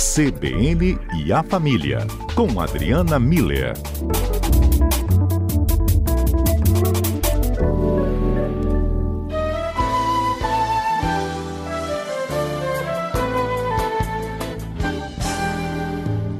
CBN 0.00 0.98
e 1.14 1.30
a 1.30 1.42
Família, 1.42 2.06
com 2.34 2.58
Adriana 2.58 3.20
Miller. 3.20 3.74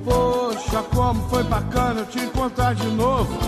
Poxa, 0.06 0.82
como 0.94 1.28
foi 1.28 1.42
bacana 1.44 2.00
eu 2.00 2.06
te 2.06 2.18
encontrar 2.18 2.74
de 2.74 2.86
novo. 2.86 3.38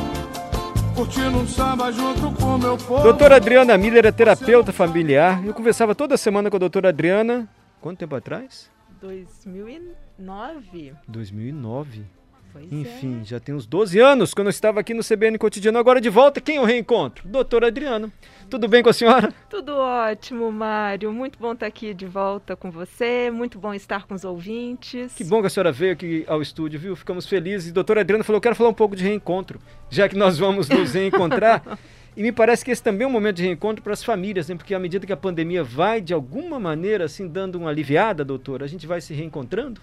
Curtindo 0.94 1.38
um 1.38 1.48
samba 1.48 1.90
junto 1.90 2.30
com 2.32 2.58
meu 2.58 2.76
povo. 2.76 3.02
Doutora 3.02 3.36
Adriana 3.36 3.78
Miller 3.78 4.04
é 4.04 4.12
terapeuta 4.12 4.74
familiar. 4.74 5.42
Eu 5.42 5.54
conversava 5.54 5.94
toda 5.94 6.18
semana 6.18 6.50
com 6.50 6.56
a 6.56 6.60
doutora 6.60 6.90
Adriana. 6.90 7.48
Quanto 7.80 8.00
tempo 8.00 8.14
atrás? 8.14 8.70
2009. 9.02 10.94
2009. 11.08 12.04
Pois 12.52 12.70
Enfim, 12.70 13.22
é. 13.22 13.24
já 13.24 13.40
tem 13.40 13.54
uns 13.54 13.66
12 13.66 13.98
anos 13.98 14.34
quando 14.34 14.46
eu 14.48 14.50
estava 14.50 14.78
aqui 14.78 14.94
no 14.94 15.02
CBN 15.02 15.38
Cotidiano. 15.38 15.78
Agora 15.78 16.00
de 16.00 16.10
volta, 16.10 16.40
quem 16.40 16.56
eu 16.56 16.64
reencontro? 16.64 17.26
Doutora 17.26 17.68
Adriana. 17.68 18.12
Tudo 18.48 18.68
bem 18.68 18.82
com 18.82 18.90
a 18.90 18.92
senhora? 18.92 19.32
Tudo 19.48 19.74
ótimo, 19.74 20.52
Mário. 20.52 21.10
Muito 21.12 21.38
bom 21.38 21.54
estar 21.54 21.66
aqui 21.66 21.94
de 21.94 22.06
volta 22.06 22.54
com 22.54 22.70
você. 22.70 23.30
Muito 23.30 23.58
bom 23.58 23.72
estar 23.74 24.06
com 24.06 24.14
os 24.14 24.24
ouvintes. 24.24 25.14
Que 25.14 25.24
bom 25.24 25.40
que 25.40 25.46
a 25.46 25.50
senhora 25.50 25.72
veio 25.72 25.94
aqui 25.94 26.24
ao 26.28 26.42
estúdio, 26.42 26.78
viu? 26.78 26.94
Ficamos 26.94 27.26
felizes. 27.26 27.70
E 27.70 27.72
doutora 27.72 28.02
Adriana 28.02 28.22
falou: 28.22 28.36
eu 28.36 28.42
quero 28.42 28.54
falar 28.54 28.68
um 28.68 28.74
pouco 28.74 28.94
de 28.94 29.02
reencontro, 29.02 29.58
já 29.90 30.08
que 30.08 30.16
nós 30.16 30.38
vamos 30.38 30.68
nos 30.68 30.92
reencontrar. 30.94 31.62
E 32.16 32.22
me 32.22 32.30
parece 32.30 32.64
que 32.64 32.70
esse 32.70 32.82
também 32.82 33.04
é 33.04 33.08
um 33.08 33.12
momento 33.12 33.36
de 33.36 33.42
reencontro 33.42 33.82
para 33.82 33.92
as 33.92 34.04
famílias, 34.04 34.48
né? 34.48 34.54
Porque 34.54 34.74
à 34.74 34.78
medida 34.78 35.06
que 35.06 35.12
a 35.12 35.16
pandemia 35.16 35.64
vai, 35.64 36.00
de 36.00 36.12
alguma 36.12 36.60
maneira, 36.60 37.06
assim, 37.06 37.26
dando 37.26 37.56
uma 37.56 37.70
aliviada, 37.70 38.24
doutora, 38.24 38.64
a 38.64 38.68
gente 38.68 38.86
vai 38.86 39.00
se 39.00 39.14
reencontrando 39.14 39.80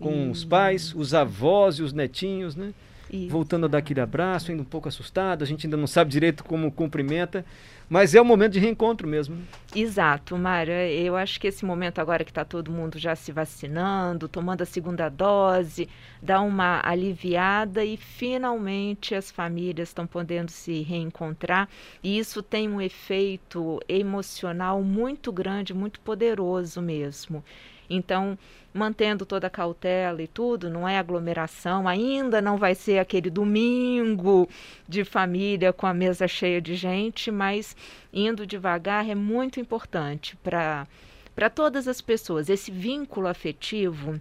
com 0.00 0.30
os 0.30 0.44
pais, 0.44 0.94
os 0.94 1.14
avós 1.14 1.76
e 1.76 1.82
os 1.82 1.92
netinhos, 1.92 2.56
né? 2.56 2.72
Isso. 3.10 3.28
Voltando 3.28 3.66
a 3.66 3.68
dar 3.68 3.78
aquele 3.78 4.00
abraço, 4.00 4.50
ainda 4.50 4.62
um 4.62 4.66
pouco 4.66 4.88
assustado, 4.88 5.42
a 5.42 5.46
gente 5.46 5.66
ainda 5.66 5.76
não 5.76 5.86
sabe 5.86 6.10
direito 6.10 6.44
como 6.44 6.70
cumprimenta, 6.70 7.44
mas 7.88 8.14
é 8.14 8.20
o 8.20 8.24
momento 8.24 8.52
de 8.52 8.60
reencontro 8.60 9.08
mesmo. 9.08 9.34
né? 9.34 9.42
Exato, 9.74 10.38
Mário. 10.38 10.72
Eu 10.72 11.16
acho 11.16 11.40
que 11.40 11.48
esse 11.48 11.64
momento 11.64 12.00
agora 12.00 12.24
que 12.24 12.30
está 12.30 12.44
todo 12.44 12.70
mundo 12.70 12.98
já 12.98 13.16
se 13.16 13.32
vacinando, 13.32 14.28
tomando 14.28 14.62
a 14.62 14.66
segunda 14.66 15.08
dose, 15.08 15.88
dá 16.22 16.40
uma 16.40 16.80
aliviada 16.84 17.84
e 17.84 17.96
finalmente 17.96 19.12
as 19.12 19.30
famílias 19.30 19.88
estão 19.88 20.06
podendo 20.06 20.52
se 20.52 20.82
reencontrar. 20.82 21.68
E 22.02 22.16
isso 22.16 22.42
tem 22.42 22.68
um 22.68 22.80
efeito 22.80 23.80
emocional 23.88 24.82
muito 24.82 25.32
grande, 25.32 25.74
muito 25.74 25.98
poderoso 25.98 26.80
mesmo. 26.80 27.42
Então, 27.90 28.38
mantendo 28.72 29.26
toda 29.26 29.48
a 29.48 29.50
cautela 29.50 30.22
e 30.22 30.28
tudo, 30.28 30.70
não 30.70 30.88
é 30.88 30.96
aglomeração, 30.96 31.88
ainda 31.88 32.40
não 32.40 32.56
vai 32.56 32.76
ser 32.76 33.00
aquele 33.00 33.28
domingo 33.28 34.48
de 34.88 35.04
família 35.04 35.72
com 35.72 35.86
a 35.88 35.92
mesa 35.92 36.28
cheia 36.28 36.60
de 36.60 36.76
gente, 36.76 37.32
mas 37.32 37.76
indo 38.12 38.46
devagar 38.46 39.10
é 39.10 39.14
muito 39.14 39.58
importante 39.58 40.36
para 40.36 40.86
para 41.34 41.48
todas 41.48 41.88
as 41.88 42.00
pessoas. 42.00 42.50
Esse 42.50 42.70
vínculo 42.70 43.26
afetivo 43.26 44.20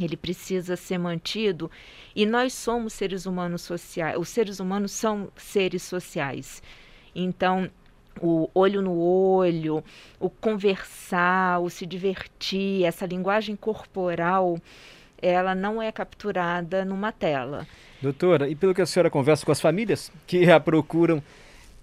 ele 0.00 0.16
precisa 0.16 0.76
ser 0.76 0.98
mantido 0.98 1.70
e 2.14 2.26
nós 2.26 2.52
somos 2.52 2.92
seres 2.92 3.24
humanos 3.24 3.62
sociais. 3.62 4.18
Os 4.18 4.28
seres 4.28 4.60
humanos 4.60 4.92
são 4.92 5.30
seres 5.36 5.82
sociais. 5.82 6.62
Então, 7.14 7.70
o 8.20 8.48
olho 8.54 8.82
no 8.82 8.98
olho, 8.98 9.82
o 10.18 10.28
conversar, 10.28 11.60
o 11.60 11.70
se 11.70 11.86
divertir, 11.86 12.84
essa 12.84 13.06
linguagem 13.06 13.56
corporal, 13.56 14.58
ela 15.20 15.54
não 15.54 15.80
é 15.80 15.90
capturada 15.90 16.84
numa 16.84 17.12
tela. 17.12 17.66
Doutora, 18.00 18.48
e 18.48 18.54
pelo 18.54 18.74
que 18.74 18.82
a 18.82 18.86
senhora 18.86 19.10
conversa 19.10 19.44
com 19.44 19.52
as 19.52 19.60
famílias 19.60 20.12
que 20.26 20.50
a 20.50 20.60
procuram, 20.60 21.22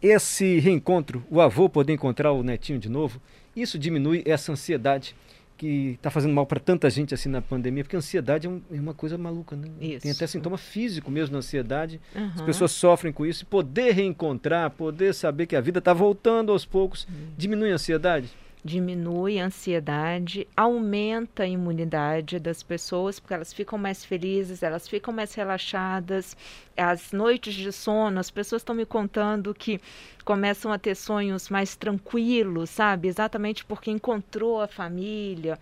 esse 0.02 0.60
reencontro, 0.60 1.24
o 1.30 1.40
avô 1.40 1.70
poder 1.70 1.94
encontrar 1.94 2.32
o 2.32 2.44
netinho 2.44 2.78
de 2.78 2.90
novo, 2.90 3.22
isso 3.56 3.80
diminui 3.80 4.24
essa 4.26 4.52
ansiedade 4.52 5.16
que 5.64 5.92
está 5.92 6.10
fazendo 6.10 6.34
mal 6.34 6.46
para 6.46 6.60
tanta 6.60 6.90
gente 6.90 7.14
assim 7.14 7.30
na 7.30 7.42
pandemia, 7.42 7.86
porque 7.86 7.96
a 7.96 8.00
ansiedade 8.00 8.48
é, 8.48 8.50
um- 8.50 8.62
é 8.70 8.78
uma 8.78 8.94
coisa 8.94 9.18
maluca, 9.18 9.56
né? 9.56 9.70
Tem 9.80 9.94
Isso. 9.96 10.12
até 10.12 10.28
sintoma 10.28 10.58
físico 10.58 11.10
mesmo 11.10 11.32
da 11.32 11.38
ansiedade. 11.38 12.02
As 12.14 12.22
Aham. 12.22 12.46
pessoas 12.46 12.72
sofrem 12.72 13.14
com 13.14 13.26
isso 13.26 13.44
e 13.44 13.46
poder 13.46 13.92
reencontrar, 13.94 14.70
poder 14.72 15.14
saber 15.14 15.46
que 15.46 15.56
a 15.56 15.62
vida 15.62 15.80
está 15.80 15.94
voltando 15.94 16.52
aos 16.52 16.66
poucos, 16.66 17.08
diminui 17.38 17.72
a 17.72 17.76
ansiedade. 17.76 18.28
Diminui 18.64 19.40
a 19.40 19.46
ansiedade, 19.46 20.48
aumenta 20.56 21.44
a 21.44 21.48
imunidade 21.48 22.40
das 22.40 22.64
pessoas, 22.64 23.20
porque 23.20 23.34
elas 23.34 23.52
ficam 23.52 23.78
mais 23.78 24.06
felizes, 24.06 24.64
elas 24.64 24.88
ficam 24.88 25.14
mais 25.14 25.34
relaxadas. 25.34 26.38
As 26.78 27.12
noites 27.12 27.54
de 27.54 27.72
sono, 27.72 28.20
as 28.20 28.32
pessoas 28.32 28.62
estão 28.62 28.74
me 28.74 28.86
contando 28.86 29.54
que 29.54 29.82
começam 30.24 30.72
a 30.72 30.80
ter 30.80 30.96
sonhos 30.96 31.50
mais 31.50 31.76
tranquilos, 31.76 32.70
sabe? 32.70 33.10
Exatamente 33.10 33.66
porque 33.66 33.92
encontrou 33.92 34.62
a 34.62 34.68
família. 34.68 35.60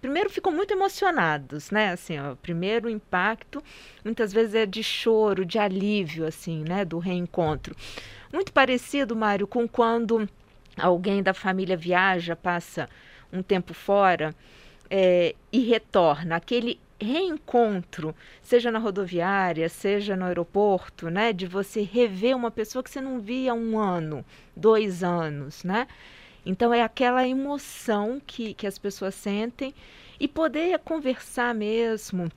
Primeiro 0.00 0.28
ficam 0.28 0.52
muito 0.52 0.72
emocionados, 0.72 1.70
né? 1.70 1.92
Assim, 1.92 2.18
ó, 2.18 2.34
primeiro 2.34 2.90
impacto 2.90 3.62
muitas 4.04 4.32
vezes 4.32 4.54
é 4.54 4.66
de 4.66 4.82
choro, 4.82 5.44
de 5.44 5.58
alívio, 5.58 6.26
assim, 6.26 6.64
né? 6.68 6.84
Do 6.84 6.98
reencontro. 6.98 7.74
Muito 8.32 8.52
parecido, 8.52 9.16
Mário, 9.16 9.46
com 9.46 9.66
quando 9.66 10.28
alguém 10.76 11.22
da 11.22 11.34
família 11.34 11.76
viaja, 11.76 12.36
passa 12.36 12.88
um 13.32 13.42
tempo 13.42 13.74
fora 13.74 14.34
é, 14.90 15.34
e 15.52 15.60
retorna. 15.60 16.36
Aquele 16.36 16.78
reencontro, 17.00 18.14
seja 18.40 18.70
na 18.70 18.78
rodoviária, 18.78 19.68
seja 19.68 20.14
no 20.14 20.24
aeroporto, 20.24 21.10
né? 21.10 21.32
De 21.32 21.46
você 21.46 21.82
rever 21.82 22.36
uma 22.36 22.50
pessoa 22.50 22.82
que 22.82 22.90
você 22.90 23.00
não 23.00 23.20
via 23.20 23.54
um 23.54 23.78
ano, 23.78 24.24
dois 24.56 25.02
anos, 25.02 25.64
né? 25.64 25.86
Então 26.44 26.72
é 26.72 26.82
aquela 26.82 27.26
emoção 27.26 28.20
que, 28.24 28.54
que 28.54 28.66
as 28.66 28.78
pessoas 28.78 29.14
sentem 29.14 29.74
e 30.18 30.28
poder 30.28 30.78
conversar 30.80 31.54
mesmo 31.54 32.30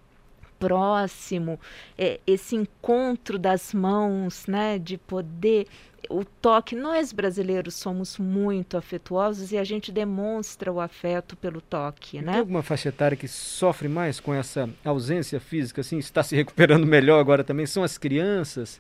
próximo, 0.59 1.59
é, 1.97 2.19
esse 2.25 2.55
encontro 2.55 3.37
das 3.39 3.73
mãos, 3.73 4.45
né, 4.47 4.77
de 4.79 4.97
poder 4.97 5.67
o 6.09 6.23
toque. 6.23 6.75
Nós 6.75 7.11
brasileiros 7.11 7.73
somos 7.75 8.17
muito 8.19 8.77
afetuosos 8.77 9.51
e 9.51 9.57
a 9.57 9.63
gente 9.63 9.91
demonstra 9.91 10.71
o 10.71 10.79
afeto 10.79 11.35
pelo 11.35 11.59
toque, 11.61 12.17
Tem 12.17 12.21
né? 12.21 12.37
alguma 12.39 12.61
faixa 12.61 12.89
etária 12.89 13.17
que 13.17 13.27
sofre 13.27 13.87
mais 13.87 14.19
com 14.19 14.33
essa 14.33 14.69
ausência 14.83 15.39
física, 15.39 15.81
assim, 15.81 15.97
está 15.97 16.21
se 16.21 16.35
recuperando 16.35 16.85
melhor 16.85 17.19
agora 17.19 17.43
também? 17.43 17.65
São 17.65 17.83
as 17.83 17.97
crianças 17.97 18.79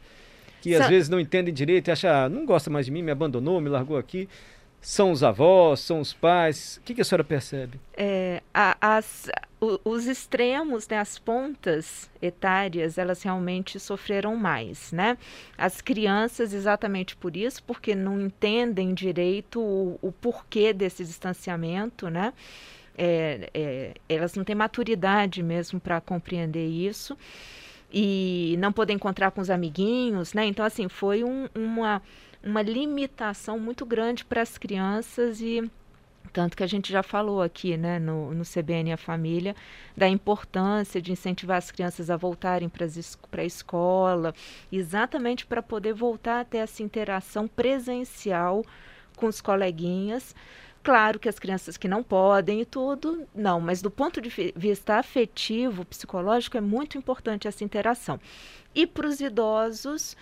que 0.61 0.73
às 0.75 0.87
vezes 0.87 1.09
não 1.09 1.19
entendem 1.19 1.53
direito 1.53 1.87
e 1.87 1.91
acham, 1.91 2.09
ah, 2.11 2.29
não 2.29 2.45
gosta 2.45 2.69
mais 2.69 2.85
de 2.87 2.91
mim, 2.91 3.01
me 3.03 3.11
abandonou, 3.11 3.59
me 3.61 3.69
largou 3.69 3.97
aqui. 3.97 4.27
São 4.81 5.09
os 5.11 5.23
avós, 5.23 5.79
são 5.79 5.99
os 5.99 6.13
pais. 6.13 6.77
O 6.77 6.81
que, 6.81 6.93
que 6.93 7.01
a 7.01 7.03
senhora 7.05 7.23
percebe? 7.23 7.79
É, 7.97 8.41
a- 8.53 8.77
as- 8.79 9.29
os 9.83 10.07
extremos, 10.07 10.87
né, 10.87 10.97
as 10.99 11.17
pontas 11.19 12.09
etárias, 12.21 12.97
elas 12.97 13.21
realmente 13.23 13.79
sofreram 13.79 14.35
mais, 14.35 14.91
né? 14.91 15.17
As 15.57 15.81
crianças, 15.81 16.53
exatamente 16.53 17.15
por 17.15 17.35
isso, 17.37 17.63
porque 17.63 17.95
não 17.95 18.19
entendem 18.19 18.93
direito 18.93 19.59
o, 19.61 19.99
o 20.01 20.11
porquê 20.11 20.73
desse 20.73 21.03
distanciamento, 21.03 22.09
né? 22.09 22.33
É, 22.97 23.49
é, 23.53 23.93
elas 24.07 24.35
não 24.35 24.43
têm 24.45 24.55
maturidade 24.55 25.43
mesmo 25.43 25.79
para 25.79 25.99
compreender 25.99 26.67
isso 26.67 27.17
e 27.91 28.55
não 28.59 28.71
poder 28.71 28.93
encontrar 28.93 29.31
com 29.31 29.41
os 29.41 29.49
amiguinhos, 29.49 30.33
né? 30.33 30.45
Então, 30.45 30.65
assim, 30.65 30.87
foi 30.89 31.23
um- 31.23 31.47
uma, 31.55 32.01
uma 32.43 32.61
limitação 32.61 33.59
muito 33.59 33.85
grande 33.85 34.25
para 34.25 34.41
as 34.41 34.57
crianças 34.57 35.41
e 35.41 35.69
tanto 36.31 36.55
que 36.57 36.63
a 36.63 36.67
gente 36.67 36.91
já 36.91 37.03
falou 37.03 37.41
aqui, 37.41 37.77
né, 37.77 37.99
no, 37.99 38.33
no 38.33 38.43
CBN 38.43 38.93
a 38.93 38.97
Família, 38.97 39.55
da 39.95 40.07
importância 40.07 41.01
de 41.01 41.11
incentivar 41.11 41.57
as 41.57 41.71
crianças 41.71 42.09
a 42.09 42.17
voltarem 42.17 42.69
para 42.69 42.85
a 42.85 43.45
escola, 43.45 44.33
exatamente 44.71 45.45
para 45.45 45.61
poder 45.61 45.93
voltar 45.93 46.41
a 46.41 46.45
ter 46.45 46.59
essa 46.59 46.83
interação 46.83 47.47
presencial 47.47 48.65
com 49.15 49.27
os 49.27 49.41
coleguinhas. 49.41 50.35
Claro 50.83 51.17
que 51.17 51.27
as 51.27 51.39
crianças 51.39 51.77
que 51.77 51.87
não 51.87 52.03
podem 52.03 52.61
e 52.61 52.65
tudo, 52.65 53.25
não, 53.33 53.59
mas 53.59 53.81
do 53.81 53.89
ponto 53.89 54.21
de 54.21 54.29
vi- 54.29 54.53
vista 54.55 54.95
afetivo, 54.95 55.83
psicológico, 55.83 56.57
é 56.57 56.61
muito 56.61 56.95
importante 56.97 57.47
essa 57.47 57.63
interação. 57.63 58.19
E 58.75 58.85
para 58.85 59.07
os 59.07 59.19
idosos, 59.19 60.15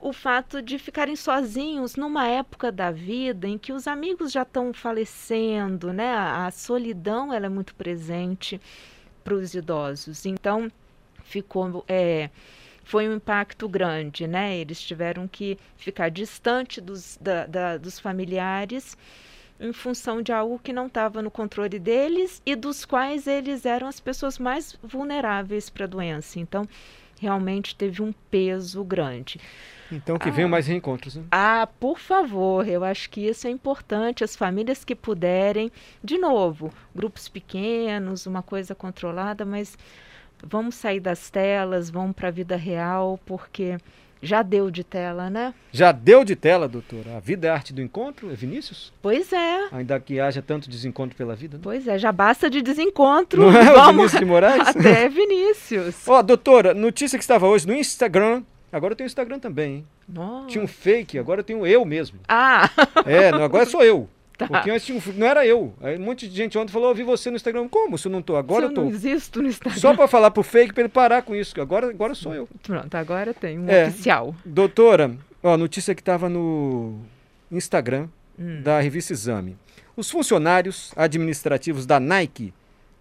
o 0.00 0.12
fato 0.12 0.62
de 0.62 0.78
ficarem 0.78 1.16
sozinhos 1.16 1.96
numa 1.96 2.26
época 2.26 2.70
da 2.70 2.90
vida 2.90 3.48
em 3.48 3.58
que 3.58 3.72
os 3.72 3.86
amigos 3.88 4.30
já 4.32 4.42
estão 4.42 4.72
falecendo, 4.72 5.92
né? 5.92 6.14
A, 6.14 6.50
solidão 6.50 7.32
ela 7.32 7.46
é 7.46 7.48
muito 7.48 7.74
presente 7.74 8.60
para 9.24 9.34
os 9.34 9.54
idosos. 9.54 10.24
Então 10.24 10.70
ficou 11.24 11.84
é, 11.88 12.30
foi 12.84 13.08
um 13.08 13.16
impacto 13.16 13.68
grande, 13.68 14.26
né? 14.26 14.56
Eles 14.56 14.80
tiveram 14.80 15.26
que 15.28 15.58
ficar 15.76 16.10
distante 16.10 16.80
dos, 16.80 17.18
da- 17.20 17.46
da- 17.46 17.76
dos 17.76 17.98
familiares 17.98 18.96
em 19.60 19.72
função 19.72 20.22
de 20.22 20.32
algo 20.32 20.58
que 20.58 20.72
não 20.72 20.86
estava 20.86 21.20
no 21.20 21.30
controle 21.30 21.78
deles 21.80 22.40
e 22.46 22.54
dos 22.54 22.84
quais 22.84 23.26
eles 23.26 23.66
eram 23.66 23.88
as 23.88 23.98
pessoas 23.98 24.38
mais 24.38 24.78
vulneráveis 24.82 25.68
para 25.68 25.84
a 25.84 25.88
doença. 25.88 26.38
Então, 26.38 26.66
realmente 27.20 27.74
teve 27.74 28.02
um 28.02 28.12
peso 28.30 28.82
grande. 28.84 29.40
Então 29.90 30.18
que 30.18 30.28
ah, 30.28 30.32
venham 30.32 30.48
mais 30.48 30.66
reencontros. 30.66 31.16
Né? 31.16 31.24
Ah, 31.30 31.68
por 31.78 31.98
favor, 31.98 32.66
eu 32.68 32.84
acho 32.84 33.08
que 33.08 33.26
isso 33.26 33.46
é 33.46 33.50
importante. 33.50 34.22
As 34.22 34.36
famílias 34.36 34.84
que 34.84 34.94
puderem, 34.94 35.72
de 36.04 36.18
novo, 36.18 36.72
grupos 36.94 37.28
pequenos, 37.28 38.26
uma 38.26 38.42
coisa 38.42 38.74
controlada, 38.74 39.44
mas 39.44 39.78
vamos 40.42 40.74
sair 40.74 41.00
das 41.00 41.30
telas, 41.30 41.90
vamos 41.90 42.14
para 42.14 42.28
a 42.28 42.32
vida 42.32 42.56
real, 42.56 43.18
porque 43.24 43.78
já 44.22 44.42
deu 44.42 44.70
de 44.70 44.84
tela, 44.84 45.30
né? 45.30 45.54
Já 45.72 45.92
deu 45.92 46.24
de 46.24 46.34
tela, 46.34 46.68
doutora. 46.68 47.16
A 47.16 47.20
vida 47.20 47.46
é 47.46 47.50
a 47.50 47.54
arte 47.54 47.72
do 47.72 47.82
encontro, 47.82 48.30
é 48.30 48.34
Vinícius? 48.34 48.92
Pois 49.00 49.32
é. 49.32 49.68
Ainda 49.72 49.98
que 50.00 50.20
haja 50.20 50.42
tanto 50.42 50.68
desencontro 50.68 51.16
pela 51.16 51.34
vida. 51.34 51.56
Né? 51.56 51.60
Pois 51.62 51.86
é, 51.86 51.98
já 51.98 52.12
basta 52.12 52.50
de 52.50 52.62
desencontro. 52.62 53.42
Não 53.42 53.56
é 53.56 53.64
Vamos... 53.64 53.96
Vinícius 53.96 54.20
de 54.20 54.24
Moraes? 54.24 54.68
Até 54.68 55.08
Vinícius. 55.08 56.08
Ó, 56.08 56.18
oh, 56.18 56.22
doutora, 56.22 56.74
notícia 56.74 57.18
que 57.18 57.24
estava 57.24 57.46
hoje 57.46 57.66
no 57.66 57.74
Instagram. 57.74 58.42
Agora 58.72 58.92
eu 58.92 58.96
tenho 58.96 59.06
Instagram 59.06 59.38
também, 59.38 59.76
hein? 59.76 59.86
Nossa. 60.08 60.48
Tinha 60.48 60.62
um 60.62 60.68
fake, 60.68 61.18
agora 61.18 61.40
eu 61.40 61.44
tenho 61.44 61.66
eu 61.66 61.84
mesmo. 61.84 62.18
Ah! 62.28 62.68
É, 63.06 63.28
agora 63.28 63.66
sou 63.66 63.82
eu. 63.82 64.08
Tá. 64.38 64.62
Antes 64.70 64.84
tinha 64.84 64.96
um, 64.96 65.02
não 65.16 65.26
era 65.26 65.44
eu. 65.44 65.74
Aí 65.80 65.98
um 65.98 66.02
monte 66.02 66.28
de 66.28 66.36
gente 66.36 66.56
ontem 66.56 66.70
falou, 66.70 66.90
eu 66.90 66.94
vi 66.94 67.02
você 67.02 67.28
no 67.28 67.34
Instagram. 67.34 67.68
Como 67.68 67.98
se 67.98 68.06
eu 68.06 68.12
não 68.12 68.22
tô? 68.22 68.36
Agora 68.36 68.66
eu 68.66 68.72
tô. 68.72 68.82
Eu 68.82 68.84
não 68.84 68.92
existo 68.92 69.42
no 69.42 69.48
Instagram. 69.48 69.76
Só 69.80 69.96
para 69.96 70.06
falar 70.06 70.30
pro 70.30 70.44
fake 70.44 70.72
para 70.72 70.84
ele 70.84 70.88
parar 70.88 71.22
com 71.22 71.34
isso. 71.34 71.60
Agora, 71.60 71.90
agora 71.90 72.14
sou 72.14 72.32
eu. 72.32 72.48
Pronto, 72.62 72.94
agora 72.94 73.34
tem 73.34 73.58
um 73.58 73.68
é, 73.68 73.88
oficial. 73.88 74.32
Doutora, 74.44 75.16
ó, 75.42 75.56
notícia 75.56 75.92
que 75.92 76.00
estava 76.00 76.28
no 76.28 77.00
Instagram 77.50 78.08
hum. 78.38 78.62
da 78.62 78.78
revista 78.78 79.12
Exame. 79.12 79.56
Os 79.96 80.08
funcionários 80.08 80.92
administrativos 80.94 81.84
da 81.84 81.98
Nike, 81.98 82.54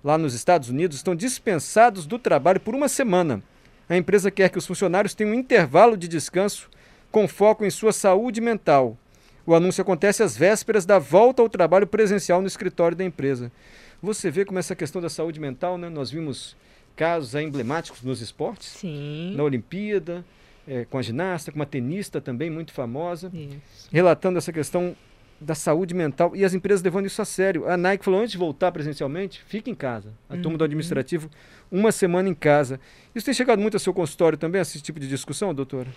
lá 0.03 0.17
nos 0.17 0.33
Estados 0.33 0.69
Unidos, 0.69 0.97
estão 0.97 1.15
dispensados 1.15 2.07
do 2.07 2.17
trabalho 2.17 2.59
por 2.59 2.73
uma 2.73 2.89
semana. 2.89 3.43
A 3.87 3.95
empresa 3.95 4.31
quer 4.31 4.49
que 4.49 4.57
os 4.57 4.65
funcionários 4.65 5.13
tenham 5.13 5.33
um 5.33 5.35
intervalo 5.35 5.95
de 5.95 6.07
descanso 6.07 6.67
com 7.11 7.27
foco 7.27 7.63
em 7.63 7.69
sua 7.69 7.93
saúde 7.93 8.41
mental. 8.41 8.97
O 9.47 9.55
anúncio 9.55 9.81
acontece 9.81 10.21
às 10.21 10.35
vésperas 10.35 10.85
da 10.85 10.99
volta 10.99 11.41
ao 11.41 11.47
trabalho 11.47 11.87
presencial 11.87 12.41
no 12.41 12.47
escritório 12.47 12.97
da 12.97 13.05
empresa. 13.05 13.49
Você 14.03 14.29
vê 14.29 14.43
como 14.43 14.59
essa 14.59 14.75
questão 14.75 15.01
da 15.01 15.09
saúde 15.09 15.39
mental, 15.39 15.77
né? 15.77 15.87
Nós 15.87 16.11
vimos 16.11 16.53
casos 16.97 17.33
emblemáticos 17.33 18.01
nos 18.01 18.19
esportes. 18.19 18.67
Sim. 18.67 19.33
Na 19.37 19.43
Olimpíada, 19.43 20.25
é, 20.67 20.83
com 20.83 20.97
a 20.97 21.01
ginasta, 21.01 21.49
com 21.49 21.59
uma 21.59 21.65
tenista 21.65 22.19
também 22.19 22.49
muito 22.49 22.73
famosa, 22.73 23.31
isso. 23.33 23.87
relatando 23.89 24.37
essa 24.37 24.51
questão 24.51 24.93
da 25.39 25.55
saúde 25.55 25.93
mental 25.93 26.35
e 26.35 26.43
as 26.43 26.53
empresas 26.53 26.81
levando 26.81 27.05
isso 27.05 27.21
a 27.21 27.25
sério. 27.25 27.69
A 27.69 27.77
Nike 27.77 28.03
falou 28.03 28.19
antes 28.19 28.31
de 28.31 28.37
voltar 28.37 28.71
presencialmente, 28.71 29.43
fique 29.45 29.69
em 29.69 29.75
casa. 29.75 30.13
A 30.29 30.35
uhum. 30.35 30.41
turma 30.41 30.57
do 30.57 30.63
administrativo, 30.63 31.29
uma 31.71 31.91
semana 31.91 32.27
em 32.27 32.33
casa. 32.33 32.79
Isso 33.13 33.25
tem 33.25 33.33
chegado 33.33 33.59
muito 33.59 33.75
ao 33.75 33.79
seu 33.79 33.93
consultório 33.93 34.37
também, 34.37 34.61
esse 34.61 34.81
tipo 34.81 34.99
de 34.99 35.07
discussão, 35.07 35.53
doutora? 35.53 35.89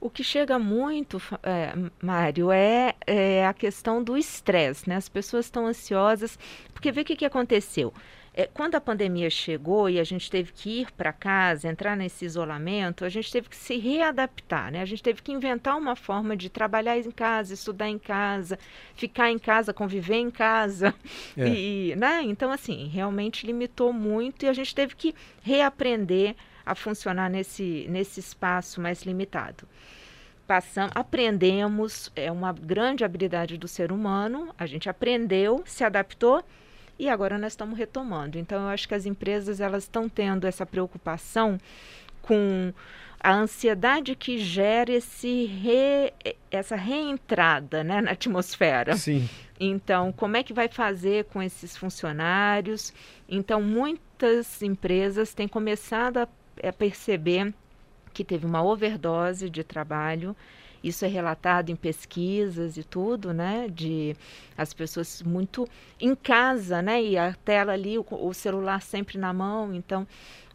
O 0.00 0.08
que 0.08 0.22
chega 0.22 0.58
muito, 0.58 1.20
é, 1.42 1.74
Mário, 2.00 2.52
é, 2.52 2.94
é, 3.06 3.46
a 3.46 3.52
questão 3.52 4.02
do 4.02 4.16
estresse, 4.16 4.88
né? 4.88 4.96
As 4.96 5.08
pessoas 5.08 5.46
estão 5.46 5.66
ansiosas, 5.66 6.38
porque 6.72 6.92
vê 6.92 7.00
o 7.00 7.04
que, 7.04 7.16
que 7.16 7.24
aconteceu. 7.24 7.92
É, 8.38 8.46
quando 8.46 8.76
a 8.76 8.80
pandemia 8.80 9.28
chegou 9.28 9.90
e 9.90 9.98
a 9.98 10.04
gente 10.04 10.30
teve 10.30 10.52
que 10.52 10.82
ir 10.82 10.92
para 10.92 11.12
casa, 11.12 11.66
entrar 11.66 11.96
nesse 11.96 12.24
isolamento, 12.24 13.04
a 13.04 13.08
gente 13.08 13.32
teve 13.32 13.48
que 13.48 13.56
se 13.56 13.76
readaptar, 13.78 14.70
né? 14.70 14.80
A 14.80 14.84
gente 14.84 15.02
teve 15.02 15.20
que 15.20 15.32
inventar 15.32 15.76
uma 15.76 15.96
forma 15.96 16.36
de 16.36 16.48
trabalhar 16.48 16.96
em 16.96 17.10
casa, 17.10 17.52
estudar 17.52 17.88
em 17.88 17.98
casa, 17.98 18.56
ficar 18.94 19.28
em 19.28 19.40
casa, 19.40 19.74
conviver 19.74 20.18
em 20.18 20.30
casa. 20.30 20.94
É. 21.36 21.48
E, 21.48 21.96
né? 21.96 22.22
Então, 22.22 22.52
assim, 22.52 22.86
realmente 22.86 23.44
limitou 23.44 23.92
muito 23.92 24.44
e 24.44 24.48
a 24.48 24.52
gente 24.52 24.72
teve 24.72 24.94
que 24.94 25.16
reaprender 25.42 26.36
a 26.64 26.76
funcionar 26.76 27.28
nesse, 27.28 27.86
nesse 27.88 28.20
espaço 28.20 28.80
mais 28.80 29.02
limitado. 29.02 29.66
Passamos, 30.46 30.92
aprendemos, 30.94 32.12
é 32.14 32.30
uma 32.30 32.52
grande 32.52 33.04
habilidade 33.04 33.58
do 33.58 33.66
ser 33.66 33.90
humano, 33.90 34.54
a 34.56 34.64
gente 34.64 34.88
aprendeu, 34.88 35.60
se 35.66 35.82
adaptou 35.82 36.44
e 36.98 37.08
agora 37.08 37.38
nós 37.38 37.52
estamos 37.52 37.78
retomando. 37.78 38.38
Então 38.38 38.62
eu 38.62 38.68
acho 38.68 38.88
que 38.88 38.94
as 38.94 39.06
empresas 39.06 39.60
elas 39.60 39.84
estão 39.84 40.08
tendo 40.08 40.46
essa 40.46 40.66
preocupação 40.66 41.58
com 42.22 42.72
a 43.20 43.32
ansiedade 43.32 44.14
que 44.14 44.38
gera 44.38 44.92
esse 44.92 45.46
re, 45.46 46.12
essa 46.50 46.76
reentrada 46.76 47.82
né, 47.82 48.00
na 48.00 48.12
atmosfera. 48.12 48.96
Sim. 48.96 49.28
Então, 49.58 50.12
como 50.12 50.36
é 50.36 50.42
que 50.42 50.52
vai 50.52 50.68
fazer 50.68 51.24
com 51.24 51.42
esses 51.42 51.76
funcionários? 51.76 52.92
Então, 53.28 53.60
muitas 53.60 54.62
empresas 54.62 55.34
têm 55.34 55.48
começado 55.48 56.18
a 56.18 56.28
é 56.60 56.72
perceber 56.72 57.54
que 58.12 58.24
teve 58.24 58.46
uma 58.46 58.62
overdose 58.62 59.48
de 59.48 59.62
trabalho. 59.62 60.34
Isso 60.88 61.04
é 61.04 61.08
relatado 61.08 61.70
em 61.70 61.76
pesquisas 61.76 62.76
e 62.76 62.82
tudo, 62.82 63.32
né? 63.32 63.68
De 63.70 64.16
as 64.56 64.72
pessoas 64.72 65.22
muito 65.22 65.68
em 66.00 66.14
casa, 66.14 66.82
né? 66.82 67.02
E 67.02 67.16
a 67.16 67.34
tela 67.44 67.72
ali, 67.72 67.98
o, 67.98 68.06
o 68.10 68.32
celular 68.34 68.82
sempre 68.82 69.18
na 69.18 69.32
mão. 69.32 69.74
Então, 69.74 70.06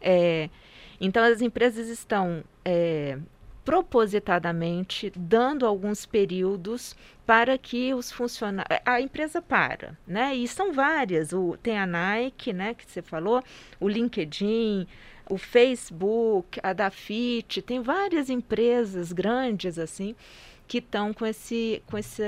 é, 0.01 0.49
então 0.99 1.23
as 1.23 1.41
empresas 1.41 1.87
estão 1.87 2.43
é, 2.65 3.17
propositadamente 3.63 5.11
dando 5.15 5.65
alguns 5.65 6.05
períodos 6.05 6.95
para 7.25 7.57
que 7.57 7.93
os 7.93 8.11
funcionários 8.11 8.79
a 8.85 8.99
empresa 8.99 9.41
para, 9.41 9.97
né? 10.05 10.35
E 10.35 10.47
são 10.47 10.73
várias, 10.73 11.31
o 11.31 11.57
tem 11.61 11.77
a 11.79 11.85
Nike, 11.85 12.51
né, 12.51 12.73
que 12.73 12.89
você 12.89 13.01
falou, 13.01 13.41
o 13.79 13.87
LinkedIn, 13.87 14.85
o 15.29 15.37
Facebook, 15.37 16.59
a 16.61 16.73
Dafit, 16.73 17.61
tem 17.61 17.81
várias 17.81 18.29
empresas 18.29 19.11
grandes 19.11 19.79
assim 19.79 20.15
que 20.67 20.79
estão 20.79 21.13
com 21.13 21.25
esse 21.25 21.81
com 21.87 21.97
esse, 21.97 22.23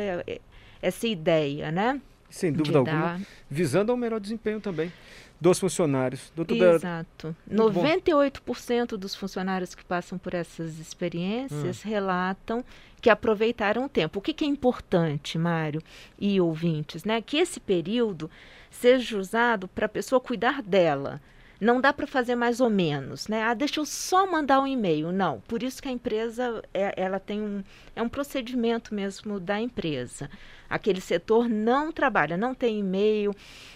essa 0.82 1.08
ideia, 1.08 1.72
né? 1.72 2.02
Sem 2.30 2.52
dúvida 2.52 2.80
alguma, 2.80 3.22
visando 3.50 3.92
ao 3.92 3.98
melhor 3.98 4.20
desempenho 4.20 4.60
também 4.60 4.92
dos 5.40 5.60
funcionários. 5.60 6.32
Doutor 6.36 6.56
Exato. 6.76 7.36
98% 7.50 8.92
bom. 8.92 8.98
dos 8.98 9.16
funcionários 9.16 9.76
que 9.76 9.84
passam 9.84 10.18
por 10.18 10.34
essas 10.34 10.80
experiências 10.80 11.86
hum. 11.86 11.90
relatam 11.90 12.66
que 13.02 13.10
aproveitaram 13.10 13.86
o 13.86 13.90
tempo. 13.90 14.20
O 14.20 14.22
que, 14.22 14.34
que 14.34 14.46
é 14.46 14.48
importante, 14.48 15.38
Mário 15.38 15.82
e 16.20 16.40
ouvintes, 16.42 17.04
né? 17.04 17.22
Que 17.22 17.38
esse 17.38 17.60
período 17.60 18.30
seja 18.72 19.18
usado 19.18 19.68
para 19.68 19.86
a 19.86 19.90
pessoa 19.90 20.20
cuidar 20.20 20.62
dela, 20.62 21.22
não 21.60 21.80
dá 21.80 21.94
para 21.94 22.06
fazer 22.06 22.36
mais 22.36 22.60
ou 22.60 22.70
menos, 22.70 23.28
né? 23.28 23.44
Ah, 23.44 23.54
deixa 23.54 23.80
eu 23.80 23.86
só 23.86 24.30
mandar 24.30 24.60
um 24.60 24.68
e-mail. 24.68 25.12
Não, 25.12 25.40
por 25.42 25.64
isso 25.64 25.82
que 25.82 25.88
a 25.88 25.92
empresa 25.92 26.62
é, 26.74 26.94
ela 26.98 27.20
tem 27.20 27.42
um 27.42 27.64
é 27.96 28.02
um 28.02 28.10
procedimento 28.10 28.94
mesmo 28.94 29.40
da 29.40 29.60
empresa. 29.60 30.30
Aquele 30.70 31.00
setor 31.00 31.48
não 31.48 31.92
trabalha, 31.92 32.36
não 32.36 32.54
tem 32.54 32.80
e-mail. 32.80 33.34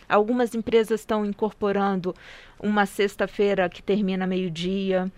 Algumas 0.08 0.54
empresas 0.54 1.00
estão 1.00 1.26
incorporando 1.26 2.14
uma 2.60 2.86
sexta-feira 2.86 3.70
que 3.70 3.82
termina 3.82 4.28
meio-dia. 4.28 5.10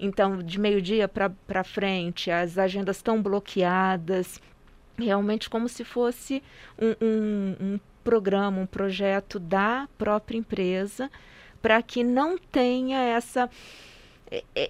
Então, 0.00 0.38
de 0.38 0.58
meio-dia 0.58 1.08
para 1.08 1.64
frente, 1.64 2.30
as 2.30 2.58
agendas 2.58 2.96
estão 2.96 3.22
bloqueadas. 3.22 4.40
Realmente 4.96 5.48
como 5.48 5.68
se 5.68 5.84
fosse 5.84 6.42
um, 6.80 6.94
um, 7.00 7.56
um 7.60 7.80
programa, 8.02 8.60
um 8.60 8.66
projeto 8.66 9.38
da 9.38 9.88
própria 9.96 10.38
empresa 10.38 11.08
para 11.60 11.82
que 11.82 12.02
não 12.04 12.38
tenha 12.38 12.98
essa 12.98 13.50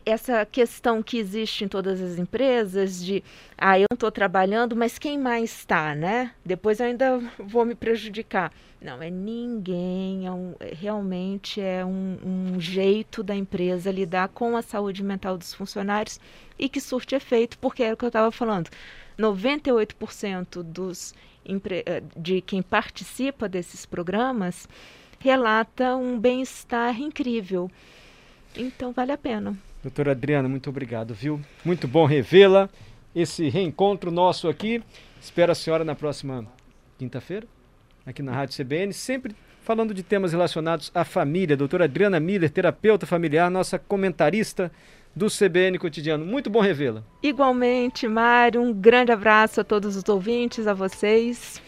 essa 0.06 0.46
questão 0.46 1.02
que 1.02 1.18
existe 1.18 1.64
em 1.64 1.68
todas 1.68 2.00
as 2.00 2.16
empresas 2.16 3.04
de 3.04 3.24
ah, 3.56 3.78
eu 3.78 3.86
não 3.90 3.94
estou 3.94 4.10
trabalhando, 4.10 4.76
mas 4.76 4.98
quem 4.98 5.18
mais 5.18 5.50
está, 5.50 5.94
né? 5.94 6.32
Depois 6.44 6.78
eu 6.78 6.86
ainda 6.86 7.18
vou 7.38 7.64
me 7.64 7.74
prejudicar. 7.74 8.52
Não, 8.80 9.02
é 9.02 9.10
ninguém, 9.10 10.26
é 10.26 10.30
um, 10.30 10.54
é, 10.60 10.72
realmente 10.72 11.60
é 11.60 11.84
um, 11.84 12.18
um, 12.24 12.60
jeito 12.60 13.24
da 13.24 13.34
empresa 13.34 13.90
lidar 13.90 14.28
com 14.28 14.56
a 14.56 14.62
saúde 14.62 15.02
mental 15.02 15.36
dos 15.36 15.52
funcionários 15.52 16.20
e 16.56 16.68
que 16.68 16.80
surte 16.80 17.16
efeito, 17.16 17.58
porque 17.58 17.82
era 17.82 17.94
o 17.94 17.96
que 17.96 18.04
eu 18.04 18.08
estava 18.08 18.30
falando. 18.30 18.70
98% 19.18 20.62
dos, 20.62 21.12
eh, 21.44 22.02
de 22.16 22.40
quem 22.40 22.62
participa 22.62 23.48
desses 23.48 23.84
programas 23.84 24.68
relata 25.18 25.96
um 25.96 26.18
bem-estar 26.18 27.00
incrível. 27.00 27.70
Então 28.56 28.92
vale 28.92 29.12
a 29.12 29.18
pena. 29.18 29.56
Doutora 29.82 30.12
Adriana, 30.12 30.48
muito 30.48 30.68
obrigado, 30.70 31.14
viu? 31.14 31.40
Muito 31.64 31.86
bom 31.86 32.04
revê-la. 32.04 32.68
Esse 33.14 33.48
reencontro 33.48 34.10
nosso 34.10 34.48
aqui. 34.48 34.82
Espero 35.20 35.52
a 35.52 35.54
senhora 35.54 35.84
na 35.84 35.94
próxima 35.94 36.46
quinta-feira, 36.98 37.46
aqui 38.04 38.22
na 38.22 38.32
Rádio 38.32 38.56
CBN, 38.56 38.92
sempre 38.92 39.34
falando 39.62 39.92
de 39.92 40.02
temas 40.02 40.32
relacionados 40.32 40.90
à 40.94 41.04
família. 41.04 41.56
Doutora 41.56 41.84
Adriana 41.84 42.18
Miller, 42.18 42.50
terapeuta 42.50 43.06
familiar, 43.06 43.50
nossa 43.50 43.78
comentarista 43.78 44.70
do 45.14 45.26
CBN 45.26 45.78
Cotidiano. 45.78 46.24
Muito 46.24 46.48
bom 46.48 46.60
revê-la. 46.60 47.02
Igualmente, 47.22 48.06
Mário. 48.08 48.62
Um 48.62 48.72
grande 48.72 49.12
abraço 49.12 49.60
a 49.60 49.64
todos 49.64 49.96
os 49.96 50.08
ouvintes, 50.08 50.66
a 50.66 50.74
vocês. 50.74 51.60